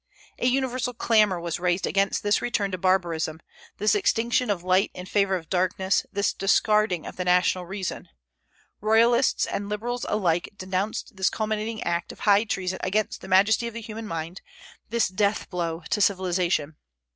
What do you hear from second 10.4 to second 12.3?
denounced this culminating act of